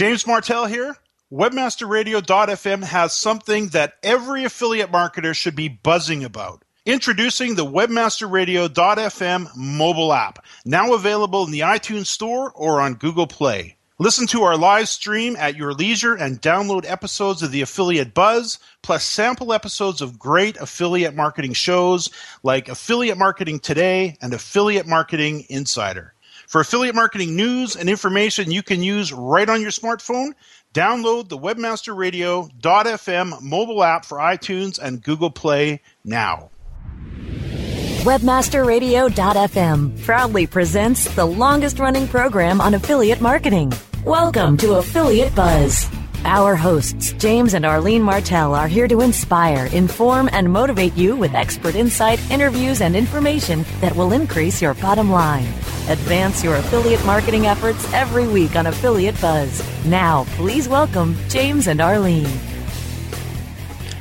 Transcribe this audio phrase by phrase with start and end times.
[0.00, 0.96] James Martell here.
[1.30, 6.64] Webmasterradio.fm has something that every affiliate marketer should be buzzing about.
[6.86, 13.76] Introducing the Webmasterradio.fm mobile app, now available in the iTunes Store or on Google Play.
[13.98, 18.58] Listen to our live stream at your leisure and download episodes of the Affiliate Buzz,
[18.80, 22.08] plus sample episodes of great affiliate marketing shows
[22.42, 26.14] like Affiliate Marketing Today and Affiliate Marketing Insider.
[26.50, 30.32] For affiliate marketing news and information you can use right on your smartphone,
[30.74, 36.50] download the webmasterradio.fm mobile app for iTunes and Google Play now.
[38.02, 43.72] Webmasterradio.fm proudly presents the longest running program on affiliate marketing.
[44.04, 45.88] Welcome to Affiliate Buzz.
[46.24, 51.32] Our hosts, James and Arlene Martell, are here to inspire, inform, and motivate you with
[51.32, 55.46] expert insight, interviews, and information that will increase your bottom line.
[55.90, 59.60] Advance your affiliate marketing efforts every week on Affiliate Buzz.
[59.84, 62.49] Now, please welcome James and Arlene.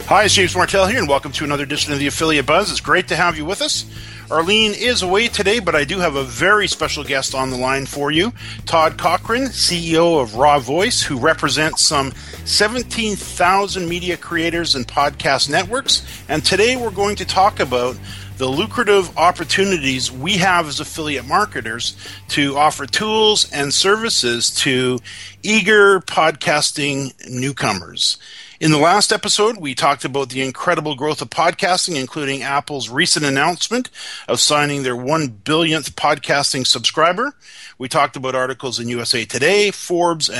[0.09, 2.71] Hi, it's James Martell here, and welcome to another edition of the Affiliate Buzz.
[2.71, 3.85] It's great to have you with us.
[4.31, 7.85] Arlene is away today, but I do have a very special guest on the line
[7.85, 8.33] for you.
[8.65, 12.11] Todd Cochrane, CEO of Raw Voice, who represents some
[12.45, 16.01] 17,000 media creators and podcast networks.
[16.27, 17.95] And today we're going to talk about
[18.37, 21.95] the lucrative opportunities we have as affiliate marketers
[22.29, 24.97] to offer tools and services to
[25.43, 28.17] eager podcasting newcomers.
[28.59, 33.25] In the last episode, we talked about the incredible growth of podcasting, including Apple's recent
[33.25, 33.89] announcement
[34.27, 37.33] of signing their 1 billionth podcasting subscriber.
[37.77, 40.39] We talked about articles in USA Today, Forbes, and